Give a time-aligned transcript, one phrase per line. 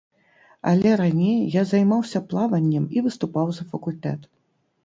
[0.71, 4.21] Але раней я займаўся плаваннем і выступаў за факультэт.